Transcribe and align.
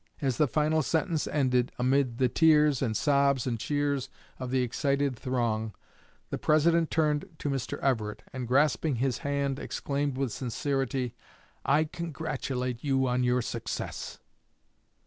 As 0.19 0.37
the 0.37 0.47
final 0.47 0.81
sentence 0.81 1.27
ended, 1.27 1.71
amid 1.77 2.17
the 2.17 2.27
tears 2.27 2.81
and 2.81 2.97
sobs 2.97 3.45
and 3.45 3.59
cheers 3.59 4.09
of 4.39 4.49
the 4.49 4.63
excited 4.63 5.15
throng, 5.15 5.75
the 6.31 6.39
President 6.39 6.89
turned 6.89 7.29
to 7.37 7.51
Mr. 7.51 7.77
Everett, 7.81 8.23
and, 8.33 8.47
grasping 8.47 8.95
his 8.95 9.19
hand, 9.19 9.59
exclaimed 9.59 10.17
with 10.17 10.31
sincerity, 10.33 11.13
"I 11.63 11.83
congratulate 11.83 12.83
you 12.83 13.05
on 13.07 13.23
your 13.23 13.43
success." 13.43 14.17